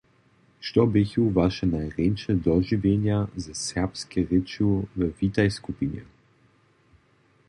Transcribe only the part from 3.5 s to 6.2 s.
serbskej rěču we Witaj-skupinje?